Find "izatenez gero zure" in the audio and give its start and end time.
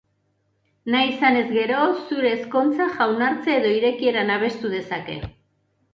1.11-2.31